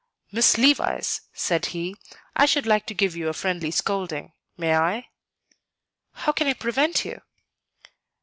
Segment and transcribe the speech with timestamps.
[0.31, 1.95] "Miss Levice," said he,
[2.35, 4.33] "I should like to give you a friendly scolding.
[4.57, 5.09] May I?"
[6.13, 7.21] "How can I prevent you?"